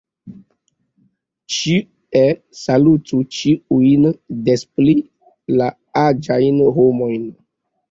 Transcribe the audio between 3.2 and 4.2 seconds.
ĉiujn,